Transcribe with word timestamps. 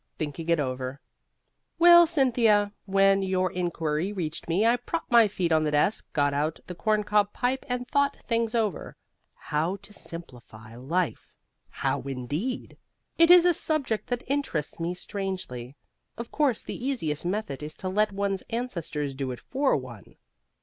THINKING 0.17 0.49
IT 0.49 0.59
OVER 0.59 0.99
Well, 1.77 2.07
Cynthia, 2.07 2.73
when 2.85 3.21
your 3.21 3.51
inquiry 3.51 4.11
reached 4.11 4.47
me 4.49 4.65
I 4.65 4.77
propped 4.77 5.11
my 5.11 5.27
feet 5.27 5.51
on 5.51 5.63
the 5.63 5.69
desk, 5.69 6.11
got 6.11 6.33
out 6.33 6.59
the 6.65 6.73
corncob 6.73 7.33
pipe 7.33 7.63
and 7.69 7.87
thought 7.87 8.17
things 8.25 8.55
over. 8.55 8.95
How 9.35 9.75
to 9.83 9.93
simplify 9.93 10.75
life? 10.75 11.31
How, 11.69 12.01
indeed! 12.01 12.79
It 13.19 13.29
is 13.29 13.45
a 13.45 13.53
subject 13.53 14.07
that 14.07 14.23
interests 14.25 14.79
me 14.79 14.95
strangely. 14.95 15.75
Of 16.17 16.31
course, 16.31 16.63
the 16.63 16.83
easiest 16.83 17.23
method 17.23 17.61
is 17.61 17.77
to 17.77 17.87
let 17.87 18.11
one's 18.11 18.41
ancestors 18.49 19.13
do 19.13 19.29
it 19.29 19.39
for 19.39 19.77
one. 19.77 20.15